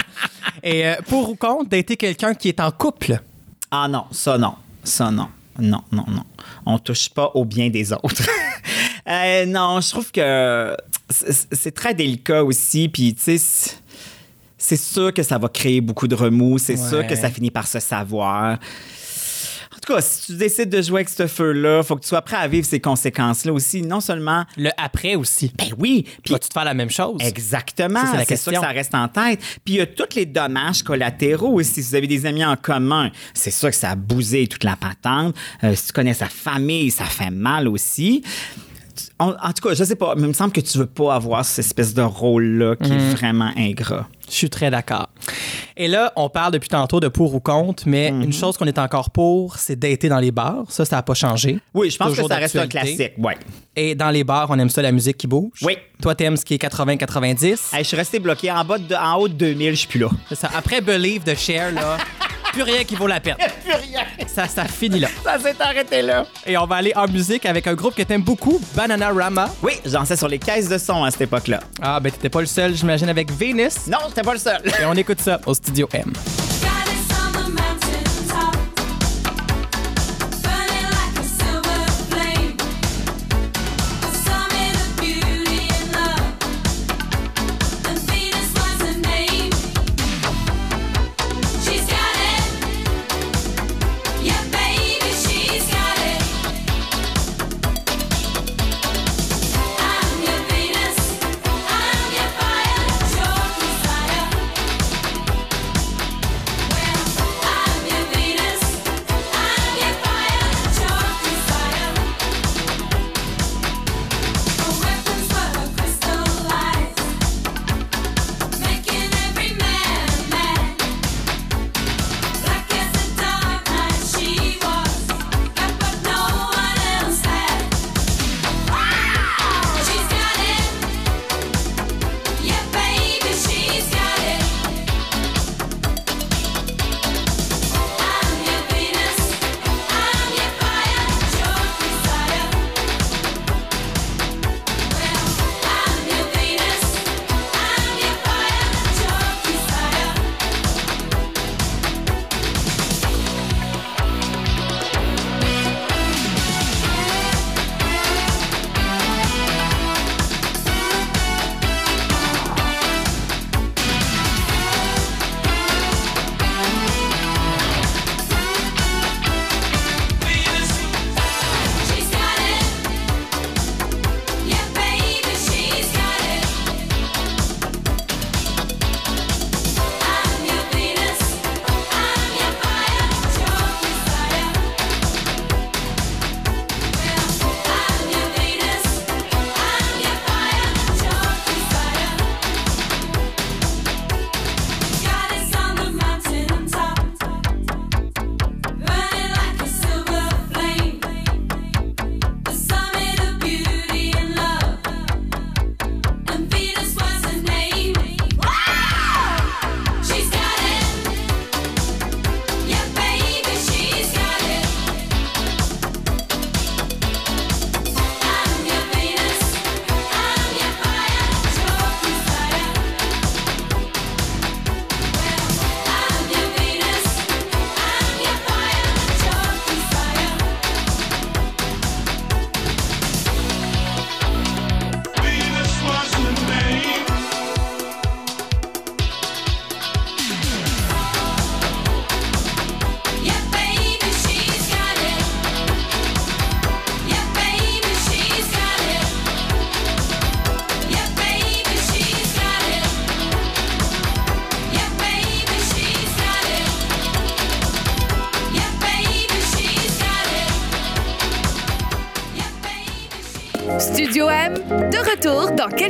[0.62, 3.20] Et euh, pour ou contre dater quelqu'un qui est en couple?
[3.70, 4.54] Ah non, ça non.
[4.84, 5.28] Ça non.
[5.58, 6.22] Non, non, non.
[6.66, 8.22] On touche pas au bien des autres.
[9.08, 10.76] Euh, non, je trouve que
[11.08, 12.88] c'est très délicat aussi.
[12.88, 13.80] Puis, tu sais, c'est-
[14.58, 16.58] c'est sûr que ça va créer beaucoup de remous.
[16.58, 16.88] C'est Ouais.
[16.88, 18.58] sûr que ça finit par se savoir.
[19.86, 22.20] En tout cas, si tu décides de jouer avec ce feu-là, faut que tu sois
[22.22, 23.82] prêt à vivre ces conséquences-là aussi.
[23.82, 25.52] Non seulement, Le après aussi.
[25.56, 27.18] ben oui, puis Vas-tu te faire la même chose?
[27.20, 28.00] Exactement.
[28.00, 28.52] Ça, c'est la question.
[28.52, 29.38] que ça reste en tête.
[29.64, 31.84] Puis il y a tous les dommages collatéraux aussi.
[31.84, 34.74] Si vous avez des amis en commun, c'est sûr que ça a bousé toute la
[34.74, 35.36] patente.
[35.62, 38.24] Euh, si tu connais sa famille, ça fait mal aussi.
[39.18, 41.14] En, en tout cas, je sais pas, mais il me semble que tu veux pas
[41.14, 44.06] avoir cette espèce de rôle-là qui est vraiment ingrat.
[44.28, 45.08] Je suis très d'accord.
[45.76, 48.22] Et là, on parle depuis tantôt de pour ou contre, mais Mhm.
[48.24, 50.64] une chose qu'on est encore pour, c'est dater dans les bars.
[50.68, 51.58] Ça, ça n'a pas changé.
[51.72, 53.12] Oui, je pense Toujours que ça reste un classique.
[53.16, 53.38] Ouais.
[53.74, 55.60] Et dans les bars, on aime ça, la musique qui bouge.
[55.62, 55.78] Oui.
[56.02, 57.72] Toi, t'aimes ce qui est 80-90.
[57.72, 60.00] Hey, je suis resté bloqué en bas de, en haut de 2000, je suis plus
[60.00, 60.08] là.
[60.28, 60.50] C'est ça.
[60.54, 61.96] Après Believe de Cher, là,
[62.56, 63.36] plus rien qui vaut la peine.
[63.36, 64.00] Plus rien.
[64.26, 65.08] Ça, ça finit là.
[65.22, 66.24] Ça s'est arrêté là.
[66.46, 69.50] Et on va aller en musique avec un groupe que t'aimes beaucoup, Banana Rama.
[69.62, 71.60] Oui, j'en sais sur les caisses de son à cette époque-là.
[71.82, 73.86] Ah, ben t'étais pas le seul, j'imagine, avec Venus.
[73.88, 74.62] Non, j'étais pas le seul.
[74.80, 76.14] Et on écoute ça au Studio M.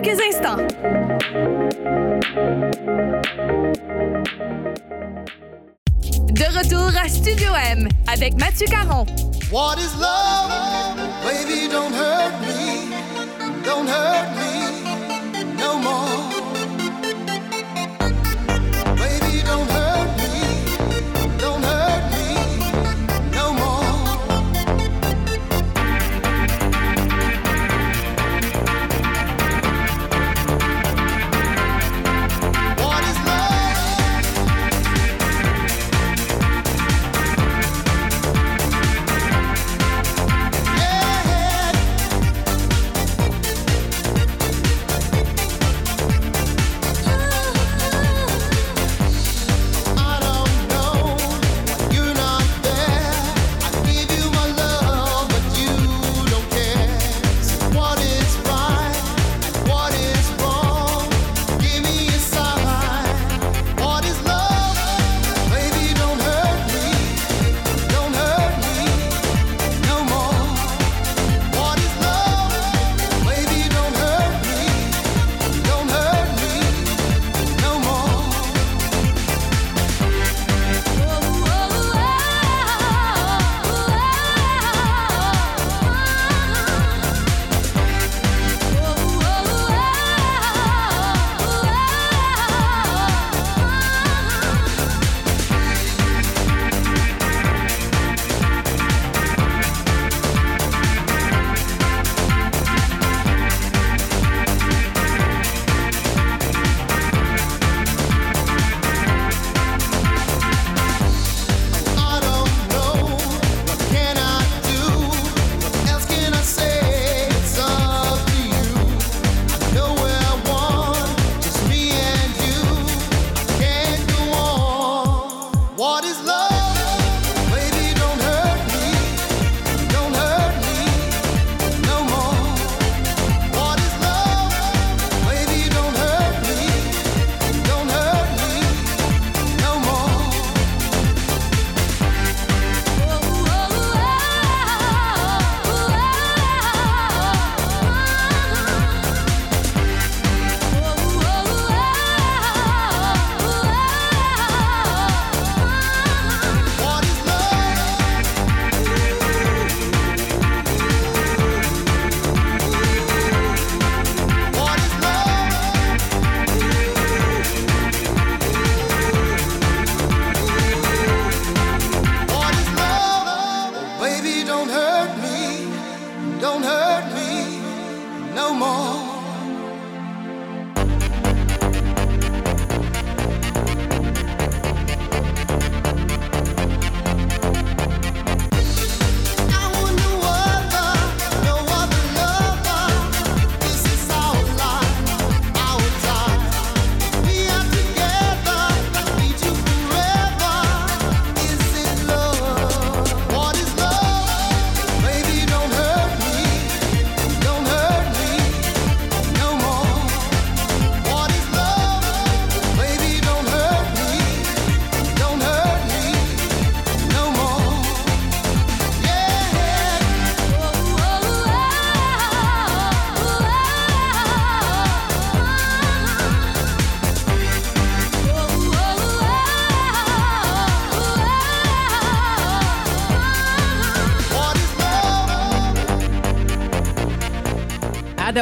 [0.01, 0.57] quelques instants.
[6.33, 9.07] De retour à Studio M avec Mathieu Caron.
[9.51, 10.51] What is love?
[11.25, 11.66] Baby,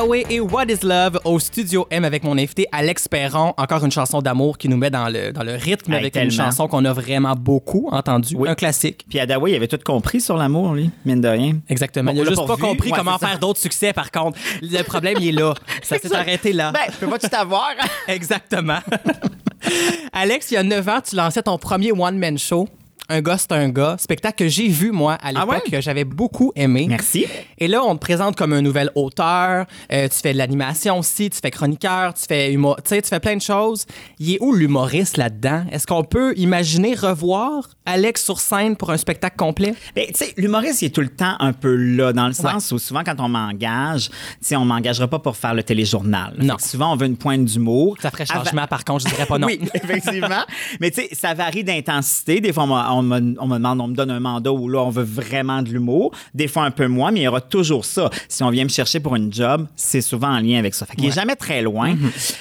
[0.05, 3.55] Hadaway et What is Love au Studio M avec mon invité Alex Perron.
[3.57, 6.31] Encore une chanson d'amour qui nous met dans le, dans le rythme Hey, avec une
[6.31, 8.37] chanson qu'on a vraiment beaucoup entendue.
[8.37, 8.51] Oui.
[8.51, 9.07] Un classique.
[9.09, 11.57] Puis Adawa, il avait tout compris sur l'amour, lui, mine de rien.
[11.71, 12.13] Exactement.
[12.13, 14.39] Bon, il a juste pas compris Ouais, comment faire d'autres succès, par contre.
[14.61, 15.55] Le problème, il est là.
[15.83, 16.71] Ça s'est arrêté là.
[16.71, 17.71] Ben, je peux pas tout avoir.
[18.09, 18.81] Exactement.
[20.13, 22.69] Alex, il y a 9 ans, tu lançais ton premier one-man show.
[23.11, 23.97] Un gars, c'est un gars.
[23.99, 25.71] Spectacle que j'ai vu, moi, à l'époque, Ah ouais?
[25.71, 26.87] que j'avais beaucoup aimé.
[26.89, 27.27] Merci.
[27.59, 29.67] Et là, on te présente comme un nouvel auteur.
[29.93, 33.21] euh, tu fais de l'animation aussi, tu fais chroniqueur, tu fais tu sais, tu fais
[33.21, 33.85] plein de choses.
[34.19, 35.65] Il est où l'humoriste là-dedans?
[35.71, 39.75] Est-ce qu'on peut imaginer revoir Alex sur scène pour un spectacle complet?
[39.95, 42.73] Ben, tu sais, l'humoriste, il est tout le temps un peu là, dans le sens
[42.73, 46.35] où souvent, quand on m'engage, tu sais, on m'engagera pas pour faire le téléjournal.
[46.39, 46.57] Non.
[46.59, 47.97] Souvent, on veut une pointe d'humour.
[48.01, 49.47] Ça ferait changement, par contre, je dirais pas non.
[49.49, 50.45] Oui, effectivement.
[50.81, 52.41] Mais tu sais, ça varie d'intensité.
[52.41, 54.81] Des fois, on, on me, on me demande, on me donne un mandat où là,
[54.81, 56.13] on veut vraiment de l'humour.
[56.35, 58.11] Des fois un peu moins, mais il y aura toujours ça.
[58.29, 60.87] Si on vient me chercher pour une job, c'est souvent en lien avec ça.
[60.87, 61.95] Fait qu'il est jamais très loin.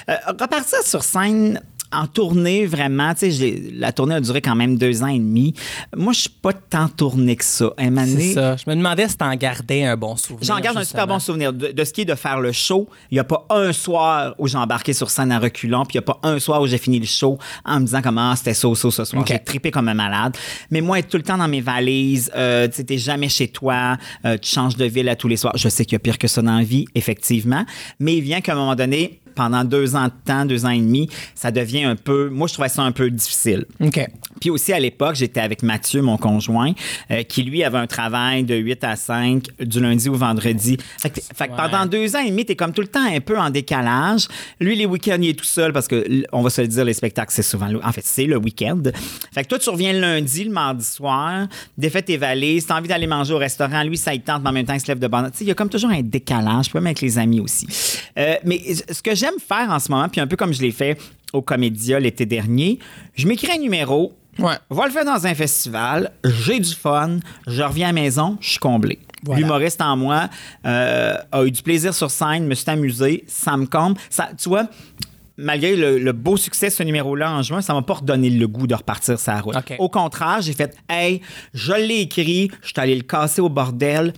[0.08, 1.60] Euh, repartir sur scène
[1.94, 5.54] en tournée, vraiment, tu sais, la tournée a duré quand même deux ans et demi.
[5.96, 7.72] Moi, je suis pas tant tournée que ça.
[7.78, 8.56] C'est ça.
[8.56, 10.44] Je me demandais si t'en gardais un bon souvenir.
[10.44, 11.52] J'en garde un super bon souvenir.
[11.52, 14.34] De, de ce qui est de faire le show, il n'y a pas un soir
[14.38, 16.66] où j'ai embarqué sur scène en reculant, puis il n'y a pas un soir où
[16.66, 19.22] j'ai fini le show en me disant comment ah, c'était ça, ça, ce soir.
[19.22, 19.28] Ok.
[19.28, 20.36] J'ai trippé comme un malade.
[20.70, 23.96] Mais moi, être tout le temps dans mes valises, euh, tu t'es jamais chez toi,
[24.24, 25.56] euh, tu changes de ville à tous les soirs.
[25.56, 27.64] Je sais qu'il y a pire que ça dans la vie, effectivement.
[28.00, 30.80] Mais il vient qu'à un moment donné, pendant deux ans de temps, deux ans et
[30.80, 32.28] demi, ça devient un peu.
[32.28, 33.66] Moi, je trouvais ça un peu difficile.
[33.80, 34.00] OK.
[34.40, 36.72] Puis aussi, à l'époque, j'étais avec Mathieu, mon conjoint,
[37.10, 40.76] euh, qui lui avait un travail de 8 à 5 du lundi au vendredi.
[41.00, 41.56] Fait que, fait que Ouais.
[41.56, 44.26] pendant deux ans et demi, t'es comme tout le temps un peu en décalage.
[44.60, 46.94] Lui, les week-ends, il est tout seul parce que, on va se le dire, les
[46.94, 48.82] spectacles, c'est souvent, le- en fait, c'est le week-end.
[49.32, 51.46] Fait que toi, tu reviens le lundi, le mardi soir,
[51.78, 53.82] défais tes valises, t'as envie d'aller manger au restaurant.
[53.84, 55.30] Lui, ça il tente, mais en même temps, il se lève de bande.
[55.32, 57.66] Tu sais, il y a comme toujours un décalage, même avec les amis aussi.
[58.18, 58.60] Euh, mais
[58.90, 60.98] ce que j'aime faire en ce moment, puis un peu comme je l'ai fait
[61.34, 62.78] au Comédia l'été dernier,
[63.14, 64.54] je m'écris un numéro, Ouais.
[64.70, 68.50] va le faire dans un festival, j'ai du fun, je reviens à la maison, je
[68.50, 68.98] suis comblé.
[69.22, 69.40] Voilà.
[69.40, 70.28] L'humoriste en moi
[70.66, 73.96] euh, a eu du plaisir sur scène, me suis amusé, ça me comble.
[74.10, 74.66] Ça, tu vois,
[75.36, 78.46] malgré le, le beau succès de ce numéro-là en juin, ça m'a pas redonné le
[78.48, 79.56] goût de repartir sa route.
[79.56, 79.74] OK.
[79.78, 81.20] Au contraire, j'ai fait, hey,
[81.54, 84.12] je l'ai écrit, je suis allé le casser au bordel.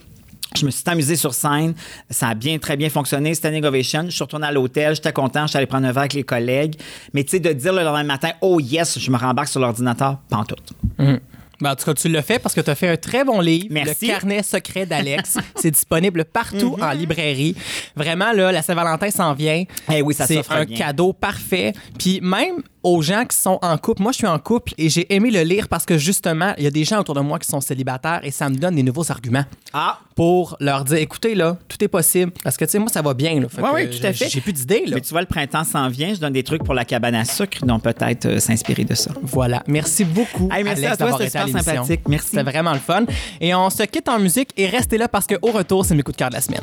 [0.55, 1.75] Je me suis amusé sur scène.
[2.09, 3.35] Ça a bien, très bien fonctionné.
[3.35, 4.05] Standing ovation.
[4.07, 4.95] Je suis retourné à l'hôtel.
[4.95, 5.43] J'étais content.
[5.43, 6.77] Je suis allé prendre un verre avec les collègues.
[7.13, 10.19] Mais tu sais, de dire le lendemain matin, oh yes, je me rembarque sur l'ordinateur,
[10.31, 10.57] pas en tout.
[10.99, 13.41] Ben, en tout cas, tu l'as fait parce que tu as fait un très bon
[13.41, 14.07] livre, Merci.
[14.07, 15.39] Le carnet secret d'Alex.
[15.57, 17.57] c'est disponible partout en librairie.
[17.95, 19.65] Vraiment, là, la Saint-Valentin s'en vient.
[19.91, 20.77] Eh oui, ça C'est s'offre un bien.
[20.77, 21.73] cadeau parfait.
[21.99, 22.57] Puis même
[22.87, 25.43] aux gens qui sont en couple, moi, je suis en couple et j'ai aimé le
[25.43, 28.21] lire parce que justement, il y a des gens autour de moi qui sont célibataires
[28.23, 31.89] et ça me donne des nouveaux arguments Ah, pour leur dire, écoutez, là, tout est
[31.89, 32.31] possible.
[32.45, 33.41] Parce que, tu sais, moi, ça va bien.
[33.41, 33.49] Là.
[33.49, 34.29] Fait Oui, oui, tout à fait.
[34.29, 36.15] J'ai plus d'idées, mais tu vois, le printemps s'en vient.
[36.15, 39.11] Je donne des trucs pour la cabane à sucre, donc peut-être euh, s'inspirer de ça.
[39.21, 39.65] Voilà.
[39.67, 40.49] Merci beaucoup.
[40.53, 42.03] Hey, merci Alex, à toi, d'avoir c'était super sympathique.
[42.09, 42.29] Merci.
[42.31, 43.05] C'était vraiment le fun.
[43.41, 46.17] Et on se quitte en musique et restez là parce qu'au retour, c'est mes coups
[46.17, 46.63] de cœur de la semaine.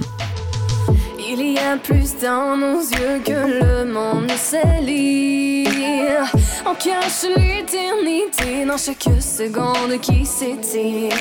[1.36, 6.32] Il y a plus dans nos yeux que le monde ne sait lire.
[6.64, 11.18] On cache l'éternité dans chaque seconde qui s'étire.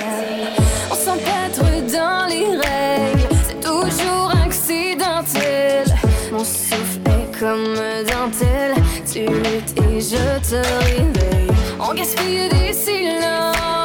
[0.90, 5.86] On s'empêtre dans les règles, c'est toujours accidentel.
[6.30, 8.74] Mon souffle est comme dentelle,
[9.10, 11.48] tu luttes et je te réveille.
[11.80, 13.81] On gaspille des silences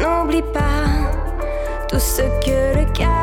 [0.00, 0.86] n'oublie pas.
[1.88, 3.21] Tout ce que le cœur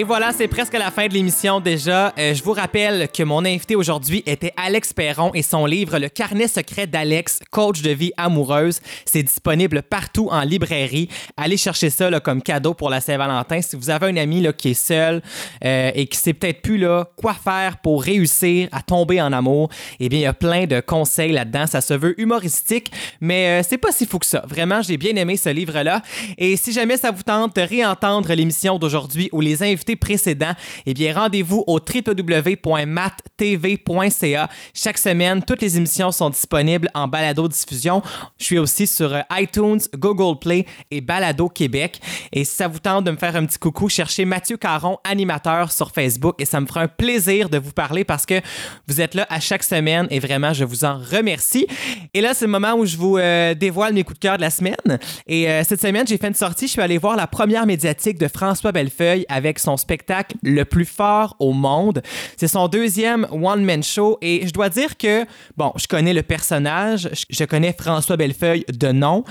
[0.00, 2.14] Et voilà, c'est presque la fin de l'émission déjà.
[2.18, 6.08] Euh, je vous rappelle que mon invité aujourd'hui était Alex Perron et son livre Le
[6.08, 8.80] carnet secret d'Alex, coach de vie amoureuse.
[9.04, 11.10] C'est disponible partout en librairie.
[11.36, 13.60] Allez chercher ça comme cadeau pour la Saint-Valentin.
[13.60, 15.20] Si vous avez un ami qui est seul
[15.66, 19.68] euh, et qui sait peut-être plus là, quoi faire pour réussir à tomber en amour,
[19.98, 21.66] eh bien, il y a plein de conseils là-dedans.
[21.66, 22.90] Ça se veut humoristique,
[23.20, 24.44] mais euh, c'est pas si fou que ça.
[24.48, 26.00] Vraiment, j'ai bien aimé ce livre-là.
[26.38, 30.54] Et si jamais ça vous tente de réentendre l'émission d'aujourd'hui ou les invités précédents,
[30.86, 32.90] eh bien, rendez-vous au www.mattv.ca.
[34.74, 38.02] Chaque semaine, toutes les émissions sont disponibles en balado-diffusion.
[38.38, 42.00] Je suis aussi sur euh, iTunes, Google Play et Balado Québec.
[42.32, 45.72] Et si ça vous tente de me faire un petit coucou, cherchez Mathieu Caron, animateur
[45.72, 48.40] sur Facebook, et ça me fera un plaisir de vous parler parce que
[48.86, 51.66] vous êtes là à chaque semaine et vraiment, je vous en remercie.
[52.14, 54.42] Et là, c'est le moment où je vous euh, dévoile mes coups de cœur de
[54.42, 54.98] la semaine.
[55.26, 56.66] Et euh, cette semaine, j'ai fait une sortie.
[56.66, 60.84] Je suis allé voir la première médiatique de François Bellefeuille avec son spectacle le plus
[60.84, 62.02] fort au monde.
[62.36, 65.24] C'est son deuxième one-man show et je dois dire que,
[65.56, 69.24] bon, je connais le personnage, je- connais François Bellefeuille de nom,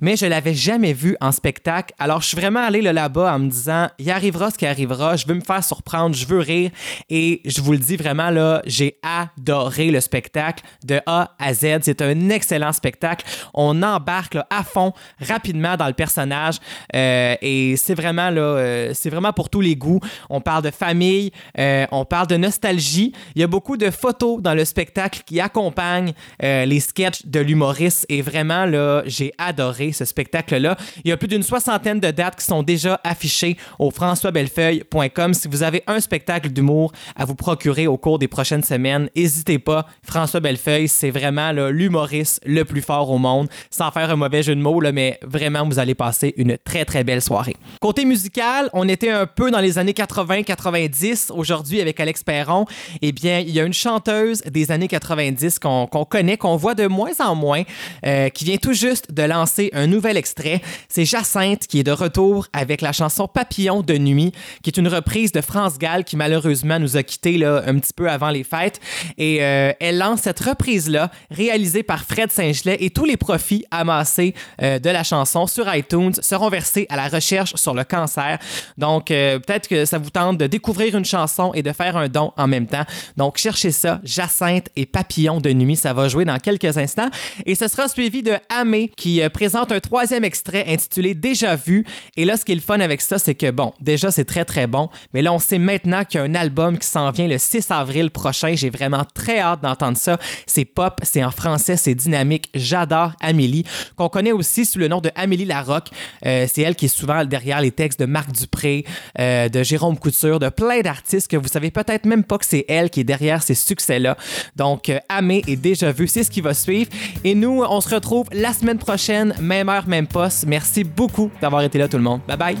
[0.00, 1.92] mais je l'avais jamais vu en spectacle.
[1.98, 5.16] Alors, je suis vraiment allé là, là-bas en me disant, il arrivera ce qui arrivera,
[5.16, 6.70] je veux me faire surprendre, je veux rire
[7.10, 11.78] et je vous le dis vraiment, là, j'ai adoré le spectacle de A à Z.
[11.82, 13.24] C'est un excellent spectacle.
[13.54, 16.58] On embarque à fond, rapidement dans le personnage
[16.94, 19.83] euh, et c'est vraiment, là, euh, c'est vraiment pour tous les goûts.
[20.30, 23.12] On parle de famille, euh, on parle de nostalgie.
[23.34, 26.12] Il y a beaucoup de photos dans le spectacle qui accompagnent
[26.42, 30.76] euh, les sketchs de l'humoriste et vraiment, là, j'ai adoré ce spectacle-là.
[31.04, 35.34] Il y a plus d'une soixantaine de dates qui sont déjà affichées au françoisbellefeuille.com.
[35.34, 39.58] Si vous avez un spectacle d'humour à vous procurer au cours des prochaines semaines, n'hésitez
[39.58, 39.86] pas.
[40.02, 44.54] François Bellefeuille, c'est vraiment l'humoriste le plus fort au monde, sans faire un mauvais jeu
[44.54, 47.56] de mots, mais vraiment, vous allez passer une très, très belle soirée.
[47.80, 52.64] Côté musical, on était un peu dans les années années 80-90 aujourd'hui avec Alex Perron,
[53.02, 56.86] eh bien, il y a une chanteuse des années 90 qu'on connaît, qu'on voit de
[56.86, 57.62] moins en moins,
[58.06, 60.62] euh, qui vient tout juste de lancer un nouvel extrait.
[60.88, 64.88] C'est Jacinthe qui est de retour avec la chanson Papillon de nuit, qui est une
[64.88, 68.44] reprise de France Gall qui malheureusement nous a quittés là, un petit peu avant les
[68.44, 68.80] fêtes.
[69.18, 74.34] Et euh, elle lance cette reprise-là, réalisée par Fred Saint-Gelais, et tous les profits amassés
[74.62, 78.38] euh, de la chanson sur iTunes seront versés à la recherche sur le cancer.
[78.78, 79.38] Donc, euh,
[79.68, 82.66] que ça vous tente de découvrir une chanson et de faire un don en même
[82.66, 82.84] temps.
[83.16, 85.76] Donc, cherchez ça, Jacinthe et Papillon de nuit.
[85.76, 87.08] Ça va jouer dans quelques instants.
[87.46, 91.84] Et ce sera suivi de Amé qui euh, présente un troisième extrait intitulé Déjà vu.
[92.16, 94.44] Et là, ce qui est le fun avec ça, c'est que, bon, déjà, c'est très,
[94.44, 94.88] très bon.
[95.12, 97.70] Mais là, on sait maintenant qu'il y a un album qui s'en vient le 6
[97.70, 98.54] avril prochain.
[98.54, 100.18] J'ai vraiment très hâte d'entendre ça.
[100.46, 102.50] C'est pop, c'est en français, c'est dynamique.
[102.54, 103.64] J'adore Amélie,
[103.96, 105.88] qu'on connaît aussi sous le nom de Amélie Larocque.
[106.26, 108.84] Euh, c'est elle qui est souvent derrière les textes de Marc Dupré,
[109.18, 112.64] euh, de Jérôme Couture, de plein d'artistes que vous savez peut-être même pas que c'est
[112.68, 114.16] elle qui est derrière ces succès-là.
[114.56, 116.90] Donc, euh, Amé est déjà vu, c'est ce qui va suivre.
[117.22, 120.44] Et nous, on se retrouve la semaine prochaine, même heure, même poste.
[120.46, 122.20] Merci beaucoup d'avoir été là, tout le monde.
[122.26, 122.56] Bye bye.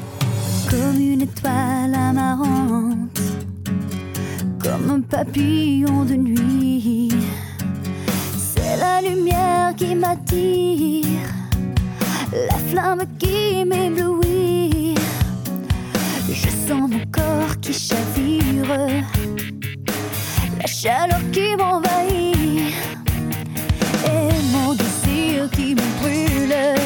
[0.70, 1.96] comme une étoile
[4.62, 7.12] comme un papillon de nuit.
[8.38, 11.28] C'est la lumière qui m'attire,
[12.32, 14.23] la flamme qui m'éblouit.
[16.34, 18.76] Je sens mon corps qui chavire,
[20.58, 22.74] la chaleur qui m'envahit,
[24.04, 26.83] et mon désir qui me brûle